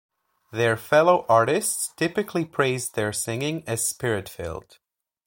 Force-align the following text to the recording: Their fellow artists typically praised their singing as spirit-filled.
Their 0.51 0.77
fellow 0.77 1.27
artists 1.29 1.93
typically 1.95 2.43
praised 2.43 2.95
their 2.95 3.13
singing 3.13 3.63
as 3.67 3.87
spirit-filled. 3.87 4.79